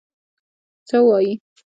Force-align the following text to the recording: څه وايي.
څه 0.87 0.97
وايي. 1.07 1.33